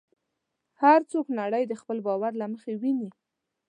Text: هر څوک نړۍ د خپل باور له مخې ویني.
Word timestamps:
هر 0.81 0.99
څوک 1.11 1.25
نړۍ 1.39 1.63
د 1.67 1.73
خپل 1.81 1.97
باور 2.07 2.31
له 2.41 2.45
مخې 2.53 2.73
ویني. 2.81 3.09